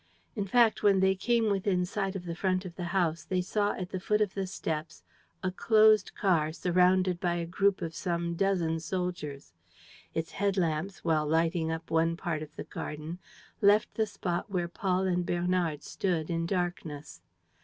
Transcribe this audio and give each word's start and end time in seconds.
In 0.35 0.47
fact, 0.47 0.81
when 0.81 0.99
they 0.99 1.13
came 1.13 1.51
within 1.51 1.85
sight 1.85 2.15
of 2.15 2.25
the 2.25 2.33
front 2.33 2.65
of 2.65 2.75
the 2.75 2.85
house, 2.89 3.23
they 3.23 3.39
saw 3.39 3.73
at 3.73 3.91
the 3.91 3.99
foot 3.99 4.19
of 4.19 4.33
the 4.33 4.47
steps 4.47 5.03
a 5.43 5.51
closed 5.51 6.15
car 6.15 6.51
surrounded 6.51 7.19
by 7.19 7.35
a 7.35 7.45
group 7.45 7.83
of 7.83 7.93
some 7.93 8.33
dozen 8.33 8.79
soldiers. 8.79 9.53
Its 10.15 10.31
head 10.31 10.57
lamps, 10.57 11.03
while 11.03 11.27
lighting 11.27 11.71
up 11.71 11.91
one 11.91 12.17
part 12.17 12.41
of 12.41 12.55
the 12.55 12.63
garden, 12.63 13.19
left 13.61 13.93
the 13.93 14.07
spot 14.07 14.49
where 14.49 14.67
Paul 14.67 15.01
and 15.05 15.23
Bernard 15.23 15.83
stood 15.83 16.31
in 16.31 16.47
darkness. 16.47 17.21